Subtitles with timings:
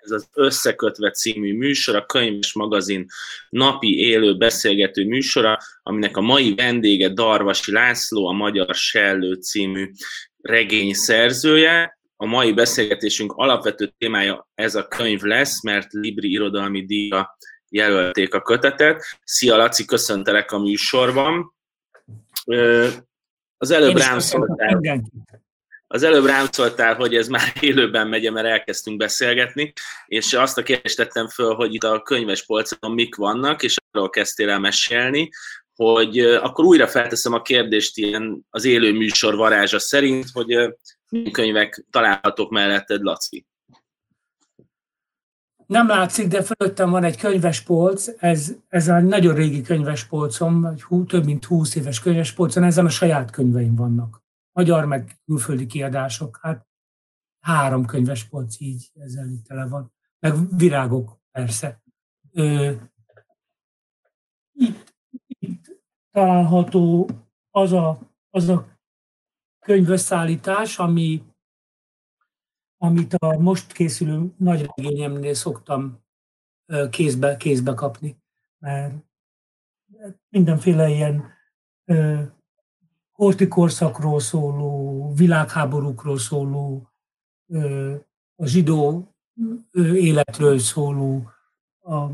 [0.00, 3.06] ez az Összekötve című műsor, a Könyves Magazin
[3.48, 9.90] napi élő beszélgető műsora, aminek a mai vendége Darvasi László, a Magyar Sellő című
[10.40, 11.98] regény szerzője.
[12.16, 17.36] A mai beszélgetésünk alapvető témája ez a könyv lesz, mert Libri irodalmi díja
[17.68, 19.02] jelölték a kötetet.
[19.24, 21.54] Szia Laci, köszöntelek a műsorban.
[23.56, 24.80] Az előbb rám szóltál,
[25.94, 29.72] az előbb rám szóltál, hogy ez már élőben megy, mert elkezdtünk beszélgetni,
[30.06, 34.10] és azt a kérdést tettem föl, hogy itt a könyves polcon mik vannak, és arról
[34.10, 35.30] kezdtél el mesélni,
[35.74, 40.46] hogy akkor újra felteszem a kérdést ilyen az élő műsor varázsa szerint, hogy
[41.08, 43.46] milyen könyvek találhatók melletted, Laci?
[45.66, 51.04] Nem látszik, de fölöttem van egy könyvespolc, ez, ez egy nagyon régi könyvespolcom, egy hú,
[51.04, 54.23] több mint 20 éves könyvespolcon, ezen a saját könyveim vannak.
[54.54, 56.66] Magyar meg külföldi kiadások, hát
[57.40, 59.92] három könyvespolc így ezzel itt tele van.
[60.18, 61.82] Meg virágok, persze.
[62.32, 62.72] Ö,
[64.52, 64.94] itt,
[65.26, 67.08] itt található
[67.50, 67.98] az a,
[68.30, 68.78] az a
[69.58, 71.22] könyvösszállítás, ami
[72.76, 76.04] amit a most készülő nagy regényemnél szoktam
[76.90, 78.22] kézbe, kézbe kapni,
[78.58, 78.94] mert
[80.28, 81.32] mindenféle ilyen
[83.14, 86.88] hortikorszakról szóló, világháborúkról szóló,
[88.36, 89.14] a zsidó
[89.94, 91.30] életről szóló,
[91.82, 92.06] a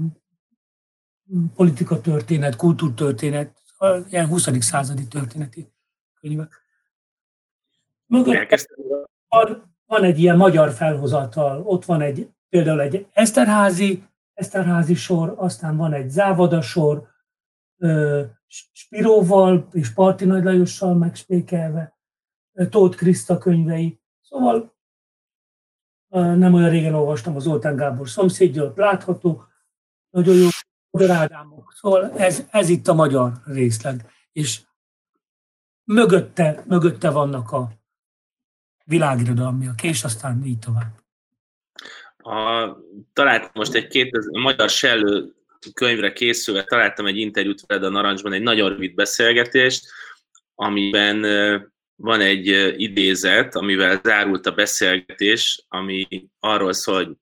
[1.55, 3.57] politika történet, kultúrtörténet,
[4.09, 4.49] ilyen 20.
[4.59, 5.73] századi történeti
[6.21, 6.61] könyvek.
[8.07, 8.67] Mögött
[9.87, 14.05] van egy ilyen magyar felhozatal, ott van egy például egy Eszterházi,
[14.35, 17.10] Eszterházi sor, aztán van egy Závada sor,
[18.73, 21.99] Spiróval és Parti Nagy Lajossal megspékelve,
[22.69, 24.01] Tóth Kriszta könyvei.
[24.21, 24.75] Szóval
[26.09, 29.45] nem olyan régen olvastam az Zoltán Gábor szomszédja, látható,
[30.11, 30.49] nagyon jó
[31.09, 31.73] Ádámok.
[31.77, 34.13] Szóval ez, ez itt a magyar részleg.
[34.33, 34.63] És
[35.85, 37.81] mögötte, mögötte vannak a,
[38.91, 40.99] világirodalmiak, és aztán így tovább.
[42.17, 42.77] A,
[43.13, 45.35] találtam most egy két, a magyar sellő
[45.75, 49.87] könyvre készülve, találtam egy interjút veled a Narancsban, egy nagyon rövid beszélgetést,
[50.55, 51.21] amiben
[51.97, 56.07] van egy idézet, amivel zárult a beszélgetés, ami
[56.39, 57.13] arról szól, hogy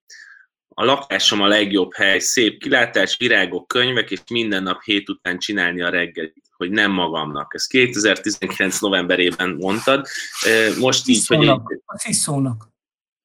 [0.74, 5.82] a lakásom a legjobb hely, szép kilátás, virágok, könyvek, és minden nap hét után csinálni
[5.82, 7.54] a reggelit hogy nem magamnak.
[7.54, 10.06] Ezt 2019 novemberében mondtad.
[10.78, 11.66] Most így, Sziszónak.
[11.66, 11.76] hogy...
[11.76, 11.82] Egy...
[11.86, 12.68] A Sziszónak.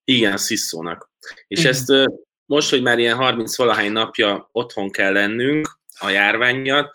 [0.03, 1.11] Igen, a Sziszónak.
[1.47, 1.71] És Igen.
[1.71, 1.91] ezt
[2.45, 6.91] most, hogy már ilyen 30 valahány napja otthon kell lennünk a járvány miatt,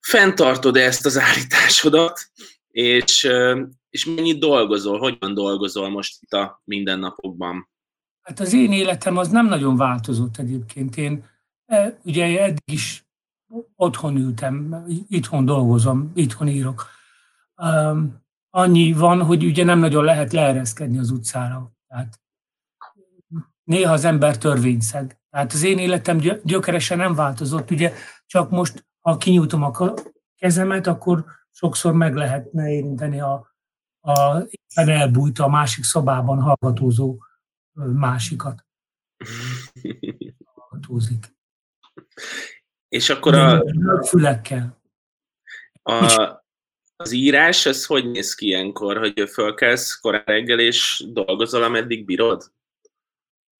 [0.00, 2.20] fenntartod-e ezt az állításodat,
[2.68, 3.28] és,
[3.90, 7.68] és mennyit dolgozol, hogyan dolgozol most itt a mindennapokban?
[8.22, 10.96] Hát az én életem az nem nagyon változott egyébként.
[10.96, 11.24] Én
[12.02, 13.06] ugye eddig is
[13.76, 16.86] otthon ültem, itthon dolgozom, itthon írok.
[17.56, 21.72] Um, annyi van, hogy ugye nem nagyon lehet leereszkedni az utcára.
[21.88, 22.20] Tehát
[23.66, 25.20] néha az ember törvényszeg.
[25.30, 27.70] Tehát az én életem gyökeresen nem változott.
[27.70, 27.92] Ugye
[28.26, 29.94] csak most, ha kinyújtom a
[30.36, 33.54] kezemet, akkor sokszor meg lehetne érinteni a,
[34.00, 37.18] a éppen elbújt a másik szobában hallgatózó
[37.72, 38.66] másikat.
[40.44, 41.36] Hallgatózik.
[42.88, 43.62] És akkor a...
[44.06, 44.80] Fülekkel.
[45.82, 46.30] A,
[46.96, 52.54] az írás, ez hogy néz ki ilyenkor, hogy fölkelsz korán reggel, és dolgozol, ameddig bírod?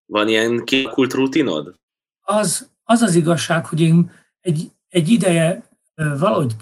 [0.07, 1.75] Van ilyen kialakult rutinod?
[2.21, 5.63] Az, az az igazság, hogy én egy, egy ideje
[5.95, 6.55] valahogy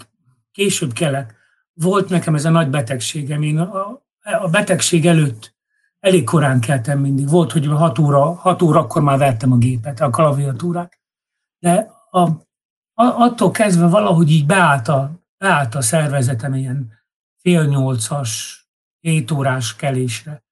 [0.52, 1.34] később kelek,
[1.72, 3.42] volt nekem ez a nagy betegségem.
[3.42, 4.02] Én a,
[4.40, 5.54] a betegség előtt
[6.00, 7.28] elég korán keltem mindig.
[7.28, 11.00] Volt, hogy 6 óra, 6 óra akkor már vettem a gépet, a klaviatúrát.
[11.58, 12.30] De a,
[12.94, 16.92] attól kezdve valahogy így beállt a, beállt a szervezetem ilyen
[17.36, 18.60] fél nyolcas,
[19.00, 20.44] hét órás kelésre.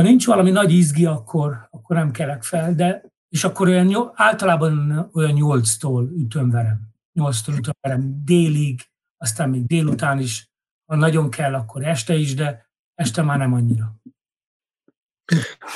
[0.00, 5.08] Ha nincs valami nagy izgi, akkor, akkor nem kelek fel, de és akkor olyan, általában
[5.12, 6.80] olyan nyolctól ütömverem.
[7.12, 8.80] Nyolctól ütömverem délig,
[9.16, 10.50] aztán még délután is,
[10.86, 13.94] ha nagyon kell, akkor este is, de este már nem annyira.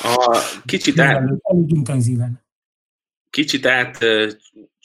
[0.02, 1.16] A kicsit át...
[1.43, 2.44] Elég intenzíven.
[3.31, 3.66] Kicsit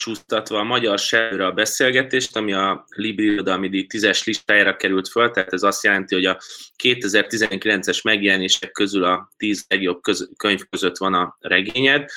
[0.00, 5.30] átcsúsztatva a magyar serre a beszélgetést, ami a Libri Irodalmi Díj 10-es listájára került föl,
[5.30, 6.40] tehát ez azt jelenti, hogy a
[6.82, 10.00] 2019-es megjelenések közül a 10 legjobb
[10.36, 12.10] könyv között van a regényed.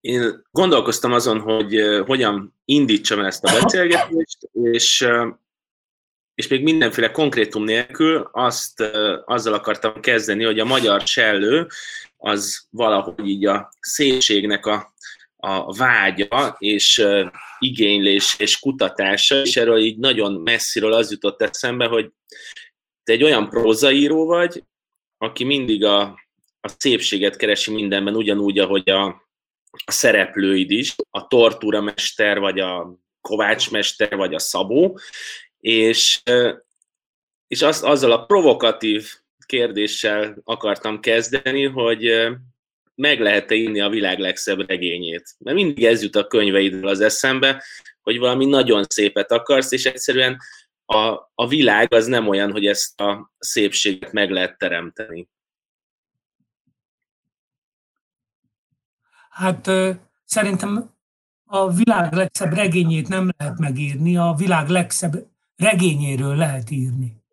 [0.00, 5.08] Én gondolkoztam azon, hogy hogyan indítsam ezt a beszélgetést, és
[6.34, 8.80] és még mindenféle konkrétum nélkül azt,
[9.24, 11.66] azzal akartam kezdeni, hogy a magyar sellő
[12.16, 14.94] az valahogy így a szépségnek a,
[15.46, 17.06] a vágya és
[17.58, 22.10] igénylés és kutatása, és erről így nagyon messziről az jutott eszembe, hogy
[23.02, 24.62] te egy olyan prózaíró vagy,
[25.18, 26.00] aki mindig a,
[26.60, 29.06] a szépséget keresi mindenben, ugyanúgy, ahogy a,
[29.84, 34.98] a szereplőid is, a tortúramester, vagy a kovácsmester, vagy a szabó,
[35.60, 36.22] és,
[37.46, 39.12] és az, azzal a provokatív
[39.46, 42.28] kérdéssel akartam kezdeni, hogy
[42.96, 45.34] meg lehet-e írni a világ legszebb regényét.
[45.38, 47.64] Mert mindig ez jut a könyveidről az eszembe,
[48.02, 50.38] hogy valami nagyon szépet akarsz, és egyszerűen
[50.84, 55.28] a, a világ az nem olyan, hogy ezt a szépséget meg lehet teremteni.
[59.30, 59.70] Hát
[60.24, 60.94] szerintem
[61.44, 65.26] a világ legszebb regényét nem lehet megírni, a világ legszebb
[65.56, 67.24] regényéről lehet írni.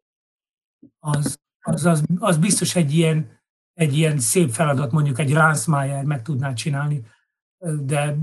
[1.00, 3.33] Az, az, az, az biztos egy ilyen,
[3.74, 7.06] egy ilyen szép feladat, mondjuk egy Ransmeyer meg tudná csinálni,
[7.82, 8.16] de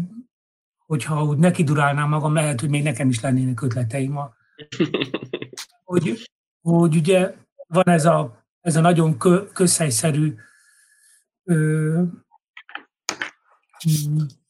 [0.86, 4.18] hogyha úgy neki durálnám magam, lehet, hogy még nekem is lennének ötleteim.
[5.84, 6.30] Hogy,
[6.60, 7.34] hogy ugye
[7.66, 10.34] van ez a, ez a nagyon kö, közhelyszerű
[11.44, 12.02] ö,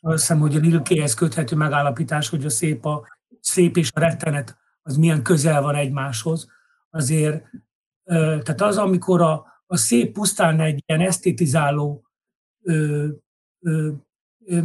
[0.00, 3.06] azt hiszem, hogy a Lilkéhez köthető megállapítás, hogy a szép, a
[3.40, 6.48] szép és a rettenet az milyen közel van egymáshoz.
[6.90, 7.44] Azért,
[8.04, 12.04] tehát az, amikor a, a szép pusztán egy ilyen esztétizáló,
[12.62, 13.08] ö,
[13.60, 13.90] ö,
[14.46, 14.58] ö,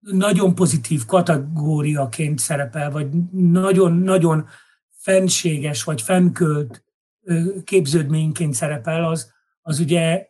[0.00, 4.46] nagyon pozitív kategóriaként szerepel, vagy nagyon-nagyon
[4.90, 6.84] fenséges, vagy fennkölt
[7.64, 9.32] képződményként szerepel, az,
[9.62, 10.28] az ugye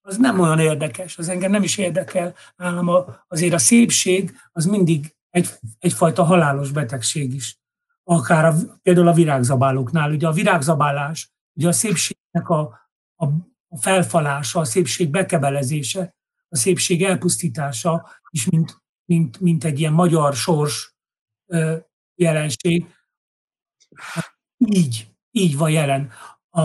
[0.00, 2.34] az nem olyan érdekes, az engem nem is érdekel.
[2.56, 5.48] Nálam azért a szépség az mindig egy,
[5.78, 7.58] egyfajta halálos betegség is.
[8.02, 10.10] Akár a, például a virágzabálóknál.
[10.10, 12.83] Ugye a virágzabálás, ugye a szépségnek a,
[13.16, 13.26] a,
[13.80, 16.14] felfalása, a szépség bekebelezése,
[16.48, 20.94] a szépség elpusztítása is mint, mint, mint egy ilyen magyar sors
[21.46, 21.76] ö,
[22.14, 22.94] jelenség.
[24.56, 26.10] Így, így van jelen.
[26.50, 26.62] A,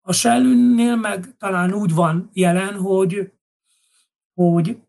[0.00, 3.32] a Shellünnél meg talán úgy van jelen, hogy,
[4.34, 4.82] hogy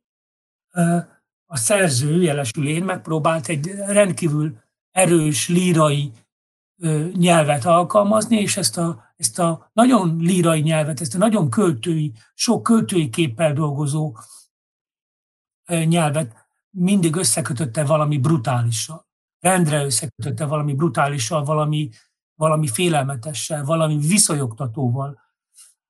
[1.45, 4.57] a szerző, jelesül én, megpróbált egy rendkívül
[4.91, 6.11] erős lírai
[7.13, 12.63] nyelvet alkalmazni, és ezt a, ezt a nagyon lírai nyelvet, ezt a nagyon költői, sok
[12.63, 14.17] költői képpel dolgozó
[15.67, 19.07] nyelvet mindig összekötötte valami brutálissal.
[19.39, 21.89] Rendre összekötötte valami brutálissal, valami
[22.35, 25.19] valami félelmetessel, valami viszonyogtatóval.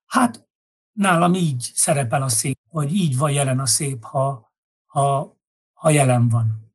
[0.05, 0.47] Hát
[0.91, 4.51] nálam így szerepel a szép, vagy így van jelen a szép, ha,
[4.85, 5.37] ha,
[5.73, 6.73] ha jelen van.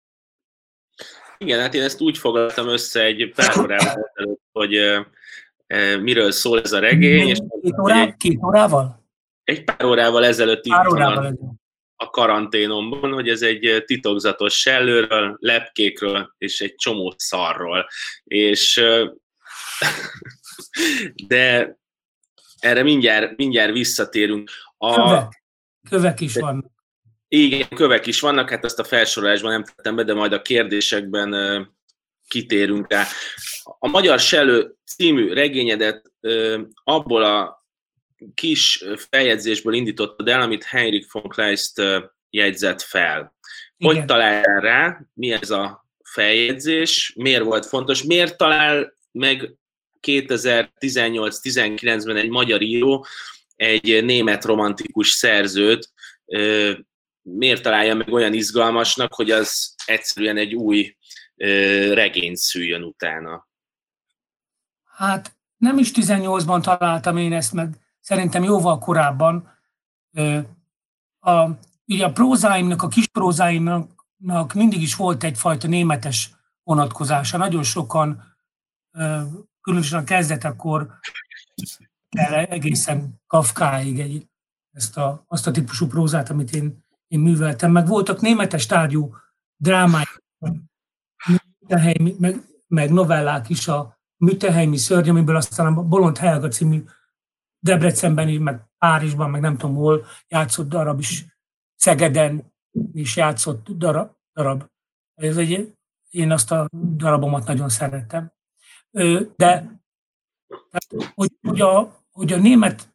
[1.38, 4.10] Igen, hát én ezt úgy foglaltam össze egy pár órával
[4.52, 4.74] hogy
[6.00, 7.28] miről szól ez a regény.
[7.28, 9.04] És két, órá, egy, két órával?
[9.44, 11.40] Egy pár órával ezelőtt pár órával a, ezelőtt.
[11.96, 17.88] a karanténomban, hogy ez egy titokzatos sellőről, lepkékről és egy csomó szarról.
[18.24, 18.84] És
[21.28, 21.76] De
[22.58, 24.50] erre mindjárt, mindjárt visszatérünk.
[24.76, 25.42] A, kövek.
[25.88, 26.74] kövek is vannak.
[27.28, 31.34] Igen, kövek is vannak, hát ezt a felsorolásban nem tettem be, de majd a kérdésekben
[32.28, 33.04] kitérünk rá.
[33.78, 36.12] A Magyar Selő című regényedet
[36.84, 37.64] abból a
[38.34, 41.82] kis feljegyzésből indítottad el, amit Heinrich von Kleist
[42.30, 43.34] jegyzett fel.
[43.76, 43.94] Igen.
[43.94, 49.54] Hogy talál rá, mi ez a feljegyzés, miért volt fontos, miért talál meg
[50.06, 53.06] 2018-19-ben egy magyar író
[53.56, 55.90] egy német romantikus szerzőt
[57.22, 60.96] miért találja meg olyan izgalmasnak, hogy az egyszerűen egy új
[61.92, 63.45] regényt szüljön utána?
[64.96, 69.50] Hát nem is 18-ban találtam én ezt meg, szerintem jóval korábban.
[71.18, 71.48] A,
[71.86, 77.36] ugye a prózáimnak, a kis prózáimnak mindig is volt egyfajta németes vonatkozása.
[77.36, 78.36] Nagyon sokan
[79.60, 80.98] különösen a kezdetekor
[82.48, 84.28] egészen Kafkáig egy,
[84.70, 87.72] ezt a, azt a típusú prózát, amit én, én műveltem.
[87.72, 89.14] Meg voltak németes tárgyú
[89.56, 90.22] drámák,
[92.18, 96.84] meg, meg novellák is, a Müteheimi szörny, amiből aztán a Bolond Helga című
[97.58, 101.24] Debrecenben, meg Párizsban, meg nem tudom hol játszott darab is,
[101.74, 102.52] Szegeden
[102.92, 104.10] is játszott darab.
[104.32, 104.64] darab.
[105.14, 105.74] Ez egy,
[106.10, 108.32] én azt a darabomat nagyon szerettem.
[109.36, 109.80] De
[111.14, 112.94] hogy, hogy, a, hogy a német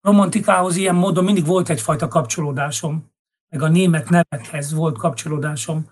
[0.00, 3.12] romantikához ilyen módon mindig volt egyfajta kapcsolódásom,
[3.48, 5.90] meg a német nevekhez volt kapcsolódásom,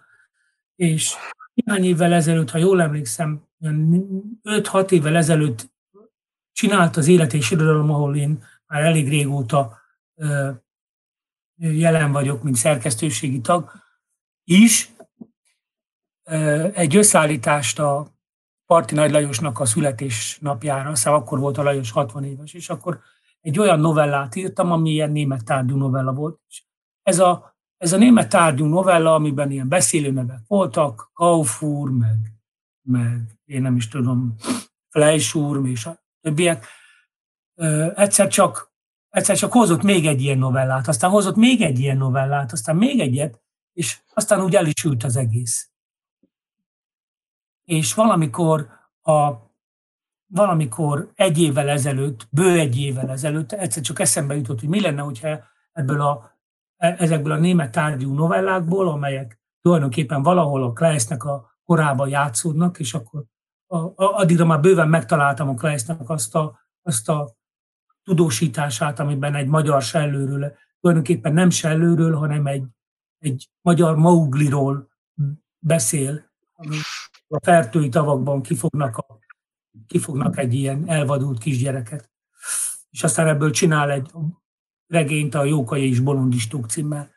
[0.74, 1.14] és
[1.54, 5.70] néhány évvel ezelőtt, ha jól emlékszem, 5-6 évvel ezelőtt
[6.52, 9.78] csinált az Élet és Irodalom, ahol én már elég régóta
[11.56, 13.72] jelen vagyok, mint szerkesztőségi tag
[14.44, 14.90] is.
[16.72, 18.18] Egy összeállítást a
[18.66, 23.00] Parti Nagy Lajosnak a születésnapjára, aztán akkor volt a Lajos 60 éves, és akkor
[23.40, 26.40] egy olyan novellát írtam, ami ilyen német tárgyú novella volt.
[27.02, 32.37] Ez a, ez a német tárgyú novella, amiben ilyen beszélőnevek voltak, Kaufur, meg,
[32.88, 34.34] meg én nem is tudom,
[34.88, 36.66] Fleischur, és a többiek,
[37.94, 38.72] egyszer csak,
[39.08, 43.00] egyszer csak hozott még egy ilyen novellát, aztán hozott még egy ilyen novellát, aztán még
[43.00, 43.42] egyet,
[43.72, 45.70] és aztán úgy el is ült az egész.
[47.64, 48.68] És valamikor
[49.02, 49.46] a
[50.26, 55.02] valamikor egy évvel ezelőtt, bő egy évvel ezelőtt egyszer csak eszembe jutott, hogy mi lenne,
[55.02, 55.38] hogyha
[55.72, 56.38] ebből a,
[56.76, 62.94] e, ezekből a német tárgyú novellákból, amelyek tulajdonképpen valahol a Kleissnek a korában játszódnak, és
[62.94, 63.24] akkor
[63.66, 67.36] a, a, addigra már bőven megtaláltam a Kleissnek azt a, azt a
[68.02, 72.64] tudósítását, amiben egy magyar sellőről, tulajdonképpen nem sellőről, hanem egy,
[73.18, 74.88] egy magyar maugliról
[75.58, 76.30] beszél,
[77.28, 79.18] a fertői tavakban kifognak, a,
[79.86, 82.10] kifognak egy ilyen elvadult kisgyereket.
[82.90, 84.10] És aztán ebből csinál egy
[84.86, 87.10] regényt a Jókai és Bolondistók címmel.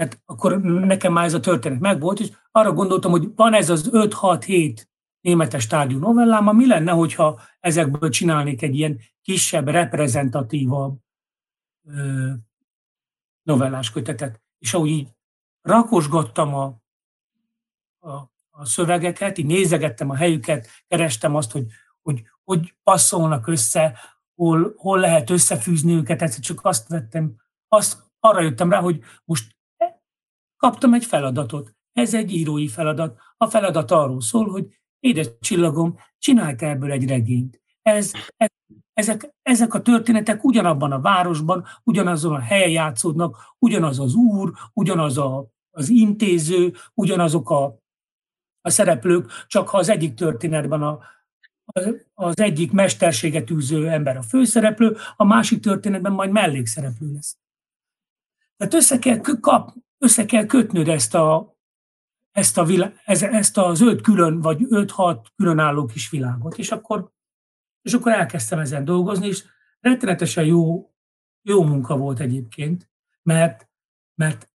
[0.00, 3.88] Tehát akkor nekem már ez a történet megvolt, és arra gondoltam, hogy van ez az
[3.92, 4.84] 5-6-7
[5.20, 10.98] németes tárgyú novellám, mi lenne, hogyha ezekből csinálnék egy ilyen kisebb, reprezentatívabb
[11.86, 12.30] ö,
[13.42, 14.42] novellás kötetet.
[14.58, 15.08] És ahogy így
[15.60, 16.64] rakosgattam a,
[17.98, 18.14] a,
[18.50, 21.66] a szövegeket, így nézegettem a helyüket, kerestem azt, hogy
[22.02, 23.98] hogy, hogy passzolnak össze,
[24.34, 27.36] hol, hol lehet összefűzni őket, egyszer csak azt vettem,
[27.68, 29.58] azt, arra jöttem rá, hogy most
[30.60, 31.74] kaptam egy feladatot.
[31.92, 33.18] Ez egy írói feladat.
[33.36, 34.66] A feladat arról szól, hogy
[34.98, 37.60] édes csillagom, csinálj te ebből egy regényt.
[37.82, 38.48] Ez, ez,
[38.92, 45.18] ezek, ezek a történetek ugyanabban a városban, ugyanazon a helyen játszódnak, ugyanaz az úr, ugyanaz
[45.18, 47.78] a, az intéző, ugyanazok a,
[48.60, 50.98] a szereplők, csak ha az egyik történetben a,
[52.14, 57.38] az egyik mesterséget űző ember a főszereplő, a másik történetben majd mellékszereplő lesz.
[58.56, 61.58] Tehát össze kell, kap, össze kell kötnöd ezt a,
[62.30, 67.12] ezt, a vilá, ezt az öt külön, vagy öt-hat különálló kis világot, és akkor,
[67.82, 69.44] és akkor elkezdtem ezen dolgozni, és
[69.80, 70.90] rettenetesen jó,
[71.42, 72.90] jó munka volt egyébként,
[73.22, 73.68] mert,
[74.14, 74.50] mert,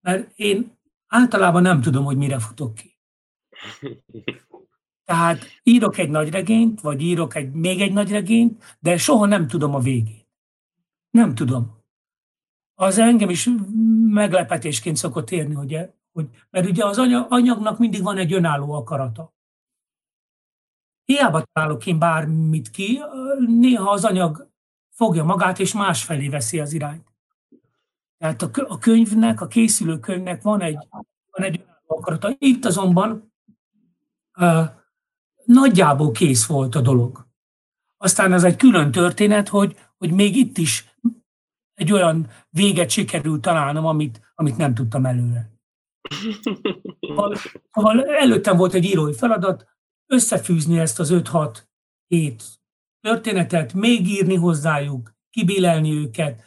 [0.00, 2.98] mert én általában nem tudom, hogy mire futok ki.
[5.04, 9.48] Tehát írok egy nagy regényt, vagy írok egy, még egy nagy regényt, de soha nem
[9.48, 10.28] tudom a végét.
[11.10, 11.75] Nem tudom.
[12.78, 13.48] Az engem is
[14.06, 19.34] meglepetésként szokott érni, hogy hogy, mert ugye az anyagnak mindig van egy önálló akarata.
[21.04, 23.00] Hiába találok én bármit ki,
[23.46, 24.50] néha az anyag
[24.90, 27.12] fogja magát, és másfelé veszi az irányt.
[28.18, 30.86] Tehát a könyvnek, a készülő könyvnek van egy,
[31.30, 32.34] van egy önálló akarata.
[32.38, 33.32] Itt azonban
[34.38, 34.64] uh,
[35.44, 37.26] nagyjából kész volt a dolog.
[37.96, 40.96] Aztán ez egy külön történet, hogy, hogy még itt is
[41.76, 45.50] egy olyan véget sikerült találnom, amit, amit nem tudtam előre.
[47.70, 49.66] Szóval előttem volt egy írói feladat,
[50.06, 51.58] összefűzni ezt az 5-6
[52.06, 52.44] hét
[53.00, 56.42] történetet, még írni hozzájuk, kibélelni őket,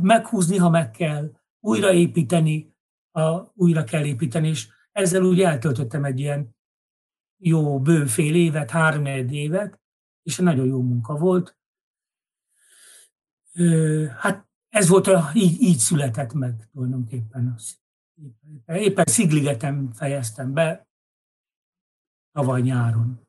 [0.00, 2.74] meghúzni, ha meg kell, újraépíteni,
[3.10, 6.56] a, újra kell építeni, és ezzel úgy eltöltöttem egy ilyen
[7.42, 9.80] jó bő fél évet, három évet,
[10.22, 11.58] és nagyon jó munka volt.
[14.18, 17.78] Hát ez volt, a, így, így született meg tulajdonképpen az
[18.66, 20.88] Éppen Szigligeten fejeztem be
[22.32, 23.28] tavaly nyáron.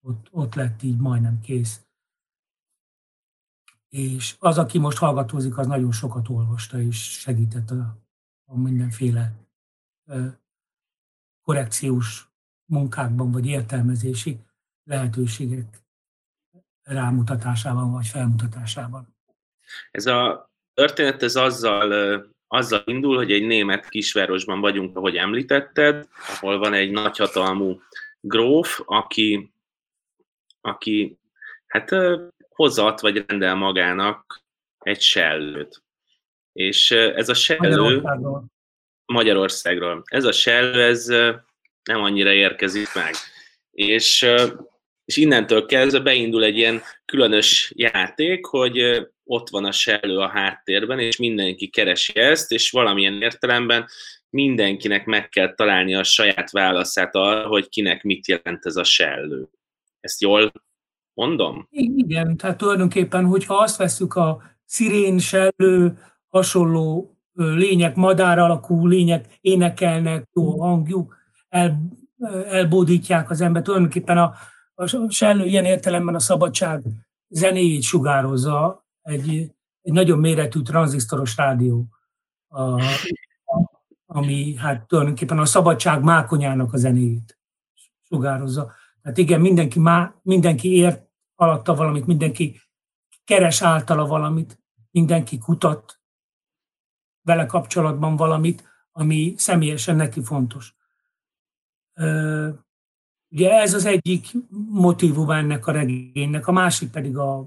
[0.00, 1.86] Ott, ott lett így majdnem kész.
[3.88, 7.98] És az, aki most hallgatózik, az nagyon sokat olvasta, és segített a,
[8.44, 9.32] a mindenféle
[10.04, 10.28] ö,
[11.42, 12.30] korrekciós
[12.64, 14.40] munkákban, vagy értelmezési
[14.84, 15.82] lehetőségek
[16.82, 19.16] rámutatásában, vagy felmutatásában.
[19.90, 26.58] Ez a történet ez azzal azzal indul, hogy egy német kisvárosban vagyunk, ahogy említetted, ahol
[26.58, 27.80] van egy nagyhatalmú
[28.20, 29.52] gróf, aki,
[30.60, 31.18] aki
[31.66, 31.90] hát
[32.48, 34.42] hozat vagy rendel magának
[34.78, 35.82] egy sellőt.
[36.52, 38.44] És ez a sellő Magyarországról.
[39.04, 40.02] Magyarországról.
[40.04, 41.06] Ez a sellő, ez
[41.82, 43.14] nem annyira érkezik meg.
[43.70, 44.26] És,
[45.04, 50.98] és innentől kezdve beindul egy ilyen különös játék, hogy ott van a sellő a háttérben,
[50.98, 53.86] és mindenki keresi ezt, és valamilyen értelemben
[54.30, 59.48] mindenkinek meg kell találni a saját válaszát arra, hogy kinek mit jelent ez a sellő.
[60.00, 60.52] Ezt jól
[61.14, 61.66] mondom?
[61.70, 65.98] Igen, tehát tulajdonképpen, hogyha azt veszük a szirén, sellő,
[66.28, 71.16] hasonló lények, madár alakú lények énekelnek, jó hangjuk,
[71.48, 71.78] el,
[72.46, 73.64] elbódítják az embert.
[73.64, 74.34] Tulajdonképpen a,
[74.74, 76.82] a sellő ilyen értelemben a szabadság
[77.28, 81.86] zenéjét sugározza egy, egy nagyon méretű tranzisztoros rádió,
[82.48, 82.82] a,
[84.06, 87.38] ami hát tulajdonképpen a szabadság mákonyának a zenéjét
[88.02, 88.72] sugározza.
[89.02, 92.60] Tehát igen, mindenki, má, mindenki ért alatta valamit, mindenki
[93.24, 96.00] keres általa valamit, mindenki kutat
[97.22, 100.74] vele kapcsolatban valamit, ami személyesen neki fontos.
[103.28, 104.32] Ugye ez az egyik
[104.70, 107.46] motivum ennek a regénynek, a másik pedig a,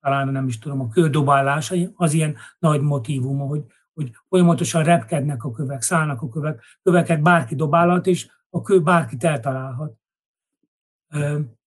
[0.00, 5.50] talán nem is tudom, a kődobálás, az ilyen nagy motivum, hogy, hogy folyamatosan repkednek a
[5.50, 9.92] kövek, szállnak a kövek, köveket bárki dobálhat, és a kő bárkit eltalálhat.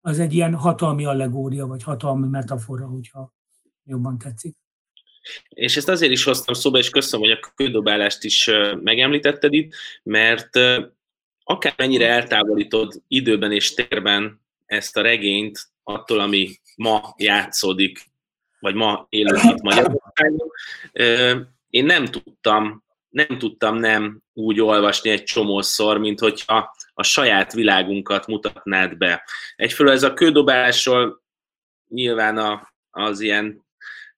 [0.01, 3.35] Az egy ilyen hatalmi allegória, vagy hatalmi metafora, hogyha
[3.85, 4.57] jobban tetszik.
[5.49, 8.51] És ezt azért is hoztam szóba, és köszönöm, hogy a kődobálást is
[8.83, 10.51] megemlítetted itt, mert
[11.45, 18.12] akármennyire eltávolítod időben és térben ezt a regényt attól, ami ma játszódik,
[18.63, 20.51] vagy ma élünk itt Magyarországon,
[21.71, 28.27] én nem tudtam, nem tudtam nem úgy olvasni egy csomószor, mint hogyha a saját világunkat
[28.27, 29.25] mutatnád be.
[29.57, 31.23] Egyfelől ez a kődobálásról
[31.89, 33.65] nyilván a, az ilyen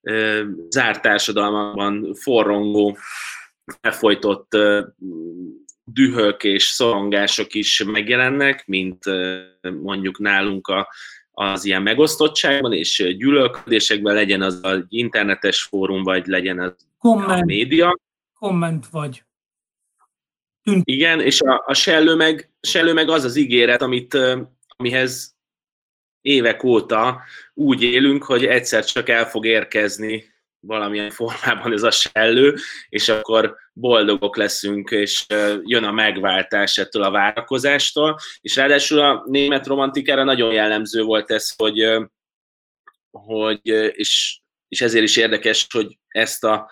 [0.01, 2.99] ö, zárt társadalmakban forrongó,
[3.81, 4.87] elfolytott ö,
[5.85, 9.05] dühök és szorongások is megjelennek, mint
[9.81, 10.89] mondjuk nálunk a,
[11.35, 17.45] az ilyen megosztottságban és gyűlölködésekben, legyen az egy internetes fórum, vagy legyen az komment, a
[17.45, 17.99] média.
[18.39, 19.25] Komment vagy.
[20.83, 24.19] Igen, és a, a sellő, meg, sellő meg az az ígéret, amit,
[24.77, 25.35] amihez
[26.21, 27.23] évek óta
[27.55, 30.34] úgy élünk, hogy egyszer csak el fog érkezni
[30.67, 32.55] valamilyen formában ez a sellő,
[32.89, 35.27] és akkor boldogok leszünk, és
[35.63, 38.19] jön a megváltás ettől a várakozástól.
[38.41, 41.99] És ráadásul a német romantikára nagyon jellemző volt ez, hogy,
[43.11, 46.71] hogy és, és ezért is érdekes, hogy ezt a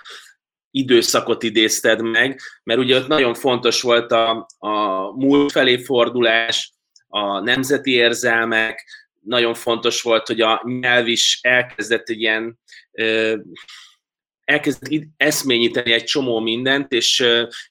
[0.70, 6.72] időszakot idézted meg, mert ugye ott nagyon fontos volt a, a múlt felé fordulás,
[7.08, 8.84] a nemzeti érzelmek,
[9.24, 12.58] nagyon fontos volt, hogy a nyelv is elkezdett egy ilyen
[14.44, 17.20] elkezdett eszményíteni egy csomó mindent, és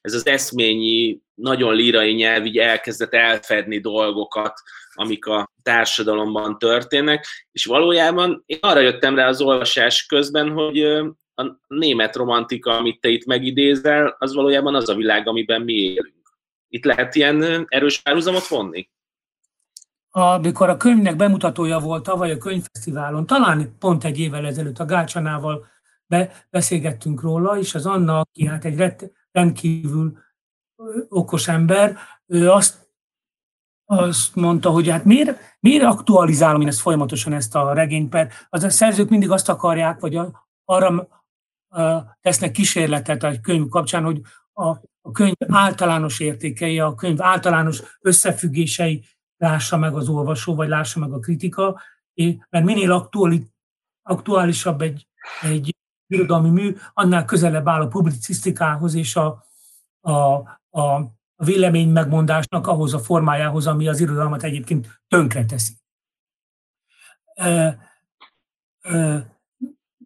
[0.00, 4.54] ez az eszményi, nagyon lírai nyelv így elkezdett elfedni dolgokat,
[4.94, 10.82] amik a társadalomban történnek, és valójában én arra jöttem rá az olvasás közben, hogy
[11.34, 16.36] a német romantika, amit te itt megidézel, az valójában az a világ, amiben mi élünk.
[16.68, 18.88] Itt lehet ilyen erős párhuzamot vonni?
[20.14, 25.66] Amikor a könyvnek bemutatója volt tavaly a könyvfesztiválon, talán pont egy évvel ezelőtt a Gácsanával
[26.06, 28.94] be, beszélgettünk róla, és az Anna, aki hát egy
[29.30, 30.18] rendkívül
[31.08, 31.96] okos ember,
[32.26, 32.90] ő azt,
[33.84, 38.62] azt mondta, hogy hát miért, miért aktualizálom én ezt folyamatosan ezt a regényt, mert az
[38.62, 40.20] a szerzők mindig azt akarják, vagy
[40.64, 41.08] arra
[42.20, 44.20] tesznek kísérletet a könyv kapcsán, hogy
[44.52, 44.68] a,
[45.00, 49.04] a könyv általános értékei, a könyv általános összefüggései
[49.42, 51.80] lássa meg az olvasó, vagy lássa meg a kritika,
[52.50, 53.50] mert minél aktuali,
[54.02, 55.08] aktuálisabb egy,
[55.40, 55.76] egy
[56.06, 59.44] irodalmi mű, annál közelebb áll a publicisztikához és a,
[60.00, 60.12] a,
[60.80, 65.72] a vélemény megmondásnak ahhoz a formájához, ami az irodalmat egyébként tönkreteszi.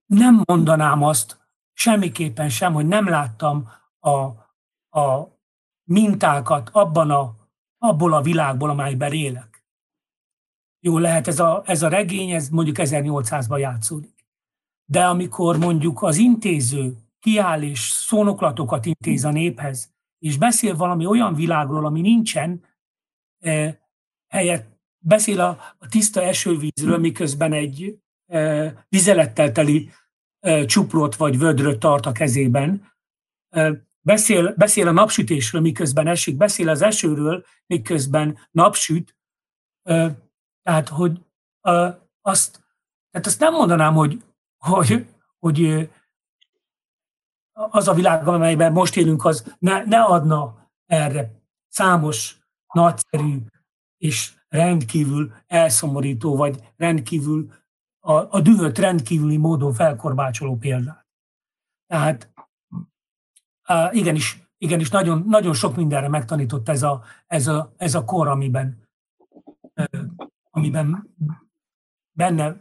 [0.06, 1.40] Nem mondanám azt
[1.72, 3.68] semmiképpen sem, hogy nem láttam
[3.98, 4.10] a,
[5.00, 5.28] a
[5.84, 7.45] mintákat abban a,
[7.78, 9.64] abból a világból, amelyben élek.
[10.80, 14.16] Jó, lehet ez a, ez a regény, ez mondjuk 1800-ban játszódik
[14.86, 21.34] de amikor mondjuk az intéző kiáll és szónoklatokat intéz a néphez, és beszél valami olyan
[21.34, 22.64] világról, ami nincsen,
[23.38, 23.74] eh,
[24.28, 29.90] helyett beszél a, a tiszta esővízről, miközben egy eh, vizelettel teli
[30.40, 32.92] eh, csuprot vagy vödröt tart a kezében,
[33.48, 33.72] eh,
[34.06, 39.16] beszél, beszél a napsütésről, miközben esik, beszél az esőről, miközben napsüt,
[39.82, 40.14] eh,
[40.62, 41.20] tehát hogy
[42.20, 42.64] azt,
[43.10, 44.22] tehát azt nem mondanám, hogy
[44.58, 45.06] hogy,
[45.38, 45.90] hogy
[47.52, 51.30] az a világ, amelyben most élünk, az ne, ne adna erre
[51.68, 52.40] számos
[52.72, 53.38] nagyszerű
[53.96, 57.52] és rendkívül elszomorító, vagy rendkívül
[58.00, 61.06] a, a dühöt rendkívüli módon felkorbácsoló példát.
[61.86, 62.32] Tehát
[63.90, 68.88] igenis, igenis nagyon, nagyon sok mindenre megtanított ez a, ez a, ez a kor, amiben,
[70.50, 71.14] amiben
[72.12, 72.56] benne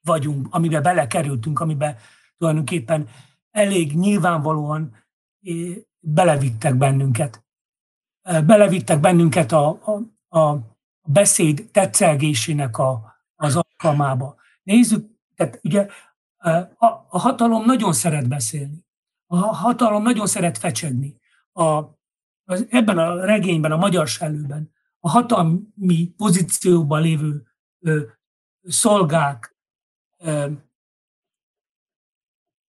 [0.00, 1.96] vagyunk, amiben belekerültünk, amiben
[2.38, 3.08] tulajdonképpen
[3.50, 4.96] elég nyilvánvalóan
[5.98, 7.44] belevittek bennünket.
[8.22, 10.58] Belevittek bennünket a, a, a
[11.02, 14.36] beszéd tetszelgésének a, az alkalmába.
[14.62, 15.86] Nézzük, tehát ugye
[16.36, 18.84] a, a hatalom nagyon szeret beszélni.
[19.32, 21.20] A hatalom nagyon szeret fecsegni.
[21.52, 21.62] A,
[22.44, 27.46] az, ebben a regényben, a magyar sellőben a hatalmi pozícióban lévő
[27.78, 28.02] ö,
[28.62, 29.56] szolgák,
[30.18, 30.50] ö,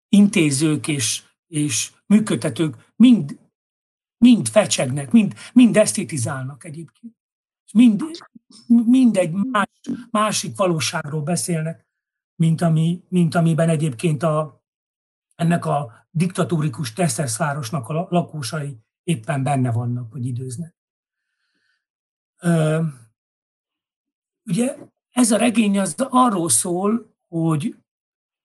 [0.09, 3.39] intézők és, és működtetők mind,
[4.17, 7.17] mind fecsegnek, mind, mind esztétizálnak egyébként.
[7.73, 8.03] Mind,
[8.67, 9.69] mind egy más,
[10.11, 11.87] másik valóságról beszélnek,
[12.35, 14.63] mint, ami, mint amiben egyébként a,
[15.35, 20.75] ennek a diktatórikus Tesszeszvárosnak a lakósai éppen benne vannak, vagy időznek.
[24.45, 24.77] Ugye
[25.09, 27.75] ez a regény az arról szól, hogy,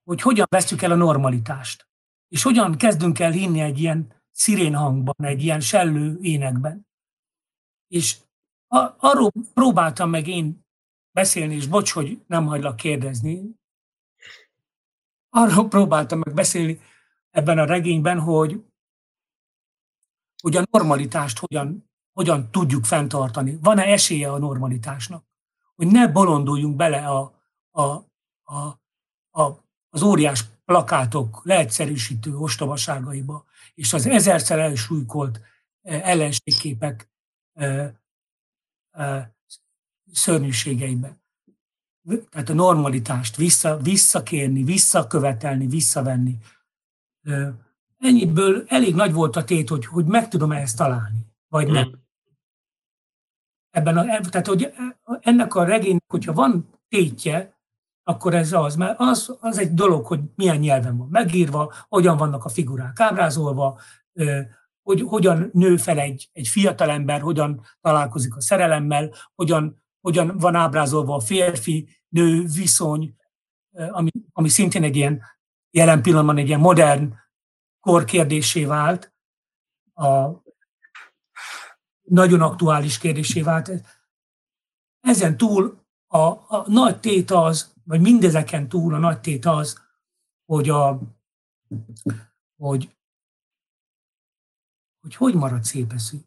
[0.04, 1.88] hogy hogyan veszük el a normalitást,
[2.28, 6.86] és hogyan kezdünk el hinni egy ilyen szirén hangban, egy ilyen sellő énekben.
[7.88, 8.16] És
[8.96, 10.66] arról próbáltam meg én
[11.10, 13.54] beszélni, és bocs, hogy nem hagylak kérdezni,
[15.28, 16.80] arról próbáltam meg beszélni
[17.34, 18.64] ebben a regényben, hogy,
[20.42, 23.58] hogy a normalitást hogyan hogyan tudjuk fenntartani.
[23.60, 25.24] Van-e esélye a normalitásnak?
[25.74, 27.82] Hogy ne bolonduljunk bele a, a,
[28.42, 28.80] a,
[29.30, 33.44] a, az óriás plakátok leegyszerűsítő ostobaságaiba,
[33.74, 35.40] és az ezerszer elsúlykolt
[35.82, 37.10] eh, ellenségképek
[37.52, 37.94] e,
[38.90, 39.34] e,
[40.12, 41.16] szörnyűségeibe.
[42.30, 46.38] Tehát a normalitást vissza, visszakérni, visszakövetelni, visszavenni.
[47.98, 51.88] Ennyiből elég nagy volt a tét, hogy, hogy meg tudom ezt találni, vagy nem.
[51.88, 52.02] Mm
[53.74, 54.72] ebben a, tehát hogy
[55.20, 57.58] ennek a regénynek, hogyha van tétje,
[58.02, 62.44] akkor ez az, mert az, az egy dolog, hogy milyen nyelven van megírva, hogyan vannak
[62.44, 63.80] a figurák ábrázolva,
[64.82, 71.14] hogy hogyan nő fel egy, egy fiatalember, hogyan találkozik a szerelemmel, hogyan, hogyan van ábrázolva
[71.14, 73.16] a férfi-nő viszony,
[73.90, 75.22] ami, ami szintén egy ilyen
[75.74, 77.14] jelen pillanatban egy ilyen modern
[77.80, 79.12] korkérdésé vált
[79.94, 80.30] a,
[82.02, 83.70] nagyon aktuális kérdésé vált.
[85.00, 86.18] Ezen túl a,
[86.56, 89.82] a nagy tét az, vagy mindezeken túl a nagy tét az,
[90.44, 91.00] hogy a,
[92.56, 92.96] hogy,
[95.00, 96.18] hogy, hogy marad szép eszű.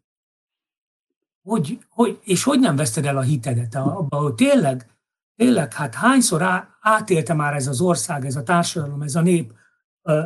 [1.41, 4.96] Hogy, hogy, és hogy nem veszted el a hitedet abban, hogy tényleg,
[5.37, 9.53] tényleg, hát hányszor á, átélte már ez az ország, ez a társadalom, ez a nép,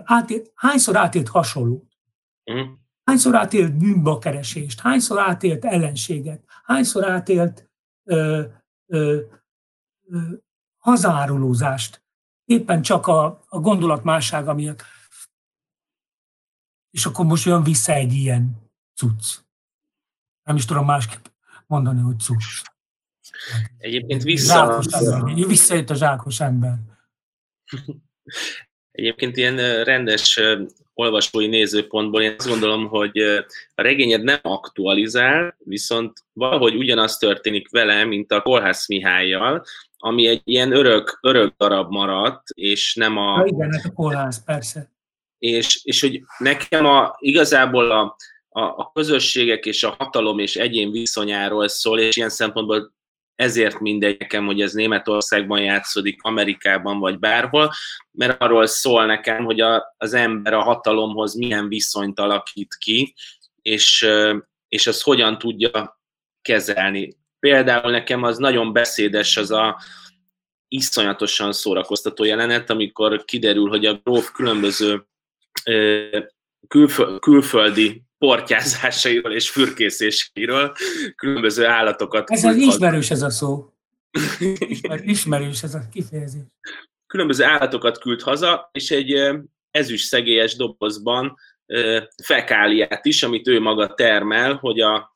[0.04, 1.97] átélt, hányszor átélt hasonlót?
[2.52, 2.71] Mm.
[3.04, 7.69] Hányszor átélt bűnbakeresést, hányszor átélt ellenséget, hányszor átélt
[8.04, 8.43] ö,
[8.86, 9.19] ö,
[10.08, 10.21] ö,
[10.78, 12.04] hazárulózást,
[12.45, 14.84] éppen csak a, a gondolat mássága miatt.
[16.89, 19.38] És akkor most jön vissza egy ilyen cucc.
[20.43, 21.26] Nem is tudom másképp
[21.67, 22.71] mondani, hogy cucc.
[23.78, 24.82] Egyébként vissza...
[25.48, 26.74] Visszajött a zsákos ember.
[28.91, 30.39] Egyébként ilyen rendes
[30.94, 33.17] olvasói nézőpontból én azt gondolom, hogy
[33.76, 39.63] a regényed nem aktualizál, viszont valahogy ugyanaz történik vele, mint a Kolhász Mihályjal,
[39.98, 43.32] ami egy ilyen örök, örök darab maradt, és nem a...
[43.32, 44.91] Ha igen, hát a Kolhász, persze.
[45.38, 48.15] És, és hogy nekem a, igazából a,
[48.50, 52.94] a, a közösségek és a hatalom és egyén viszonyáról szól, és ilyen szempontból
[53.41, 57.71] ezért mindegy nekem, hogy ez Németországban játszódik, Amerikában vagy bárhol,
[58.12, 63.13] mert arról szól nekem, hogy a, az ember a hatalomhoz milyen viszonyt alakít ki,
[63.62, 64.08] és,
[64.67, 66.01] és az hogyan tudja
[66.41, 67.17] kezelni.
[67.39, 69.80] Például nekem az nagyon beszédes az a
[70.67, 75.06] iszonyatosan szórakoztató jelenet, amikor kiderül, hogy a gróf különböző
[77.19, 80.76] külföldi portyázásairól és fürkészéseiről
[81.16, 82.32] különböző állatokat.
[82.32, 83.74] Ez az ismerős ez a szó.
[84.68, 86.42] Ismer, ismerős ez a kifejezés.
[87.08, 89.32] Különböző állatokat küld haza, és egy
[89.72, 91.38] ezüst szegélyes dobozban
[92.24, 95.16] fekáliát is, amit ő maga termel, hogy a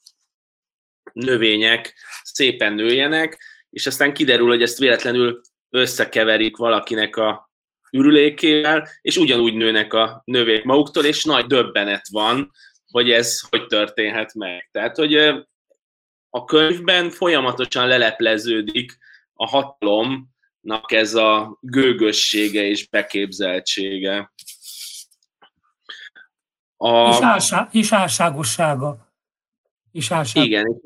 [1.13, 3.39] növények szépen nőjenek,
[3.69, 7.51] és aztán kiderül, hogy ezt véletlenül összekeverik valakinek a
[7.91, 12.51] ürülékével, és ugyanúgy nőnek a növék maguktól, és nagy döbbenet van,
[12.95, 14.69] hogy ez hogy történhet meg.
[14.71, 15.15] Tehát, hogy
[16.29, 18.97] a könyvben folyamatosan lelepleződik
[19.33, 24.33] a hatalomnak ez a gőgössége és beképzeltsége.
[26.77, 27.09] A...
[27.09, 29.13] És, álsá, és álságossága.
[29.91, 30.45] És álság...
[30.45, 30.81] Igen,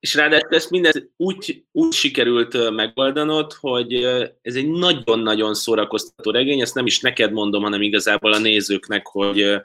[0.00, 3.94] És ráadásul ezt mindent úgy, úgy sikerült megoldanod, hogy
[4.42, 9.60] ez egy nagyon-nagyon szórakoztató regény, ezt nem is neked mondom, hanem igazából a nézőknek, hogy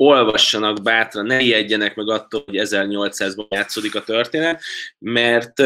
[0.00, 4.62] olvassanak bátran, ne ijedjenek meg attól, hogy 1800-ban játszódik a történet,
[4.98, 5.62] mert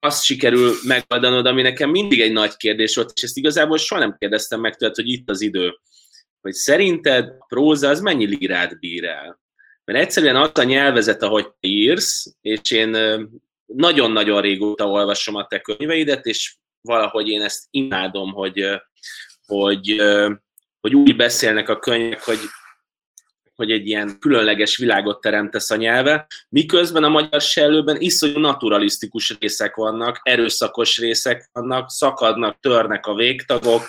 [0.00, 4.16] azt sikerül megoldanod, ami nekem mindig egy nagy kérdés volt, és ezt igazából soha nem
[4.18, 5.78] kérdeztem meg tőled, hogy itt az idő.
[6.40, 9.40] Hogy szerinted a próza az mennyi lirát bír el?
[9.84, 12.96] Mert egyszerűen az a nyelvezet, ahogy te írsz, és én
[13.66, 18.64] nagyon-nagyon régóta olvasom a te könyveidet, és valahogy én ezt imádom, hogy,
[19.46, 20.02] hogy,
[20.80, 22.38] hogy úgy beszélnek a könyvek, hogy
[23.58, 29.74] hogy egy ilyen különleges világot teremtesz a nyelve, miközben a magyar sellőben iszonyú naturalisztikus részek
[29.74, 33.82] vannak, erőszakos részek vannak, szakadnak, törnek a végtagok,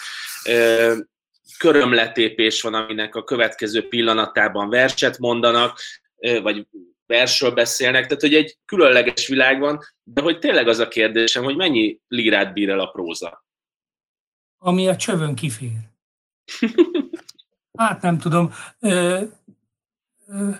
[1.57, 5.79] körömletépés van, aminek a következő pillanatában verset mondanak,
[6.41, 6.67] vagy
[7.05, 11.55] versről beszélnek, tehát hogy egy különleges világ van, de hogy tényleg az a kérdésem, hogy
[11.55, 13.45] mennyi lírát bír el a próza?
[14.57, 15.77] Ami a csövön kifér.
[17.79, 18.53] Hát nem tudom.
[20.29, 20.51] Ö, ö,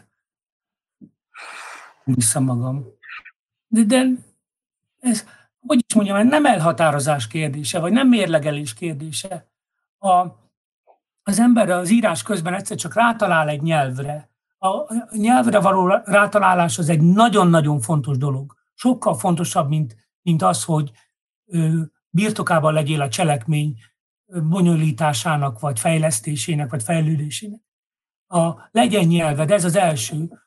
[2.04, 2.86] vissza magam.
[3.68, 4.06] De, de
[5.00, 5.28] ez,
[5.60, 9.52] hogy is mondjam, nem elhatározás kérdése, vagy nem mérlegelés kérdése.
[9.98, 10.26] A,
[11.24, 14.30] az ember az írás közben egyszer csak rátalál egy nyelvre.
[14.58, 18.56] A nyelvre való rátalálás az egy nagyon-nagyon fontos dolog.
[18.74, 20.92] Sokkal fontosabb, mint, mint az, hogy
[22.10, 23.78] birtokában legyél a cselekmény
[24.26, 27.62] bonyolításának, vagy fejlesztésének, vagy fejlődésének.
[28.32, 30.42] A legyen nyelved, ez az első,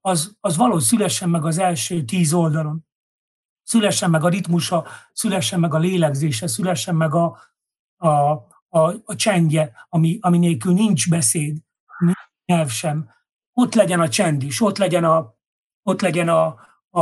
[0.00, 2.86] az, az valahogy szülessen meg az első tíz oldalon.
[3.62, 7.38] Szülessen meg a ritmusa, szülessen meg a lélegzése, szülessen meg a,
[7.96, 8.08] a,
[8.68, 11.58] a, a csendje, ami, ami nélkül nincs beszéd,
[11.98, 13.10] nincs nyelv sem.
[13.52, 15.34] Ott legyen a csend is, ott legyen a,
[15.82, 16.46] ott legyen a,
[16.90, 17.00] a,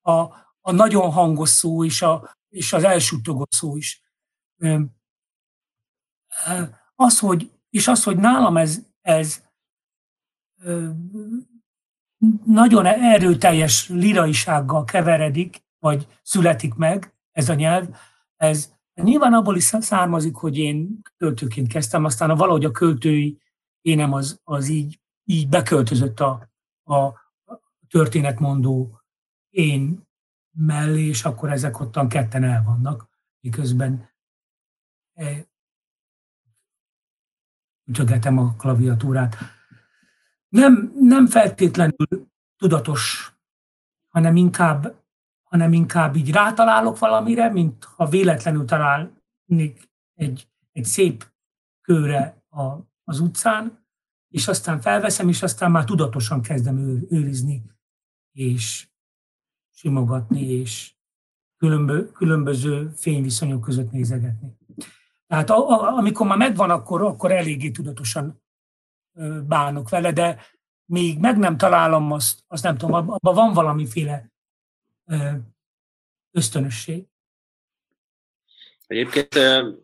[0.00, 0.20] a,
[0.60, 4.02] a nagyon hangos szó és, a, és az elsuttogó szó is.
[6.94, 9.42] Az, hogy, és az, hogy nálam ez, ez
[12.44, 17.88] nagyon erőteljes liraisággal keveredik, vagy születik meg ez a nyelv,
[18.36, 23.40] ez Nyilván abból is származik, hogy én költőként kezdtem, aztán a valahogy a költői
[23.80, 26.48] énem az, az így, így beköltözött a,
[26.84, 27.12] a
[27.88, 29.00] történetmondó
[29.50, 30.06] én
[30.56, 33.08] mellé, és akkor ezek ottan ketten el vannak,
[33.40, 34.10] miközben
[35.12, 35.46] e,
[37.84, 39.36] ütögetem a klaviatúrát.
[40.48, 43.32] Nem, nem feltétlenül tudatos,
[44.08, 45.04] hanem inkább
[45.54, 51.32] hanem inkább így rátalálok valamire, mint ha véletlenül találnék egy, egy szép
[51.80, 52.62] kőre a,
[53.04, 53.86] az utcán,
[54.28, 57.62] és aztán felveszem, és aztán már tudatosan kezdem ő, őrizni,
[58.32, 58.88] és
[59.70, 60.94] simogatni, és
[61.56, 64.56] különbö, különböző fényviszonyok között nézegetni.
[65.34, 68.42] Tehát a, a, amikor már megvan, akkor, akkor eléggé tudatosan
[69.46, 70.46] bánok vele, de
[70.84, 74.32] még meg nem találom azt, azt nem tudom, abban van valamiféle
[76.30, 77.06] ösztönösség.
[78.86, 79.34] Egyébként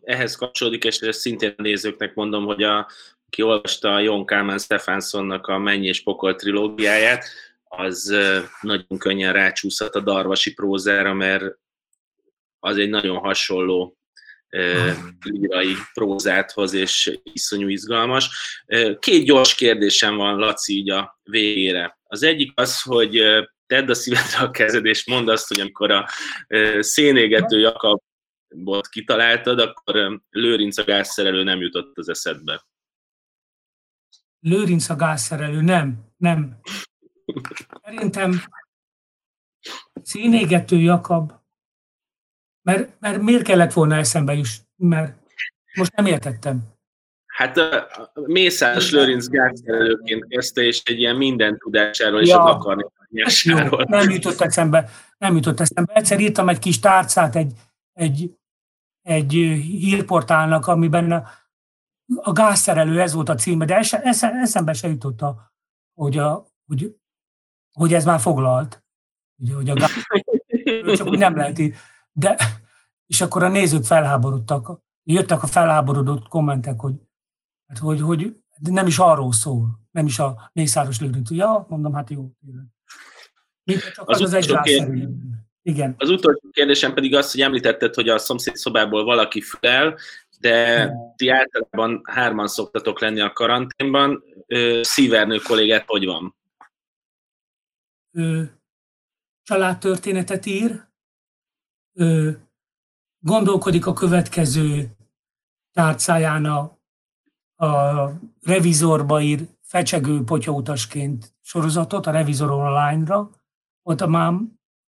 [0.03, 2.87] ehhez kapcsolódik, és ezt szintén nézőknek mondom, hogy a,
[3.27, 7.25] aki olvasta a Jon Kálmán Stefanssonnak a Mennyi és Pokol trilógiáját,
[7.63, 8.15] az
[8.61, 11.43] nagyon könnyen rácsúszhat a darvasi prózára, mert
[12.59, 13.95] az egy nagyon hasonló
[15.21, 18.29] lírai prózát hoz, és iszonyú izgalmas.
[18.99, 21.99] Két gyors kérdésem van, Laci, így a végére.
[22.03, 23.21] Az egyik az, hogy
[23.65, 26.07] tedd a szívedre a kezed, és mondd azt, hogy amikor a
[26.79, 32.65] szénégető Jakabot kitaláltad, akkor Lőrinc a gázszerelő nem jutott az eszedbe.
[34.39, 36.59] Lőrinc a gázszerelő, nem, nem.
[37.83, 38.41] Szerintem
[40.03, 41.40] szénégető Jakab,
[42.61, 45.15] mert, mert miért kellett volna eszembe is, mert
[45.73, 46.69] most nem értettem.
[47.25, 52.25] Hát a Mészáros Lőrinc gázszerelőként kezdte, és egy ilyen minden tudásáról ja.
[52.25, 52.85] és akarni
[53.43, 55.93] Jó, nem jutott eszembe, nem jutott eszembe.
[55.93, 57.53] Egyszer írtam egy kis tárcát egy,
[57.93, 58.35] egy,
[59.01, 59.31] egy
[59.79, 61.23] hírportálnak, amiben a,
[62.15, 63.75] a gázszerelő, ez volt a címe, de
[64.21, 65.53] eszembe se jutott, a,
[65.93, 66.95] hogy, a, hogy,
[67.71, 68.83] hogy ez már foglalt.
[69.41, 69.91] Ugye, hogy a gáz,
[70.97, 71.75] csak úgy nem lehet így.
[72.21, 72.37] De,
[73.05, 74.79] és akkor a nézők felháborodtak.
[75.03, 76.93] Jöttek a felháborodott kommentek, hogy,
[77.67, 78.35] hát, hogy, hogy
[78.69, 81.31] nem is arról szól, nem is a Mészáros Lőrinc.
[81.31, 82.31] Ja, mondom, hát jó.
[83.63, 83.91] Tényleg.
[83.93, 85.07] Csak az, az, az egy
[85.61, 85.95] Igen.
[85.97, 89.97] Az utolsó kérdésem pedig az, hogy említetted, hogy a szomszéd szobából valaki fülel,
[90.39, 94.23] de ti általában hárman szoktatok lenni a karanténban.
[94.81, 96.35] Szívernő kollégát hogy van?
[98.11, 98.59] Ő,
[99.43, 100.89] családtörténetet ír,
[103.19, 104.95] gondolkodik a következő
[105.71, 106.77] tárcáján a,
[107.65, 113.29] a revizorba ír fecsegő potyautasként sorozatot, a Revizor Online-ra,
[113.83, 114.33] ott már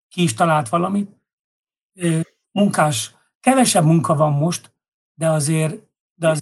[0.10, 1.12] ki is talált valamit.
[2.52, 4.74] Munkás, kevesebb munka van most,
[5.14, 5.76] de azért,
[6.14, 6.36] de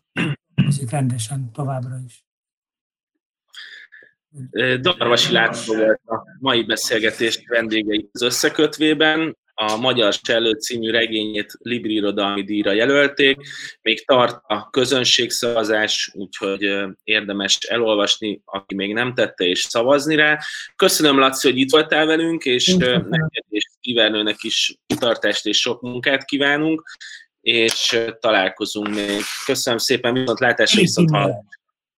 [0.67, 2.25] azért rendesen továbbra is.
[4.81, 11.93] Darvasi László volt a mai beszélgetés vendégei az összekötvében a Magyar Sellő című regényét Libri
[11.93, 13.37] Irodalmi díjra jelölték.
[13.81, 16.69] Még tart a közönségszavazás, úgyhogy
[17.03, 20.39] érdemes elolvasni, aki még nem tette, és szavazni rá.
[20.75, 26.25] Köszönöm, Laci, hogy itt voltál velünk, és neked és Ivernőnek is tartást és sok munkát
[26.25, 26.83] kívánunk,
[27.41, 29.21] és találkozunk még.
[29.45, 31.58] Köszönöm szépen, viszont látásra, viszont hallásra.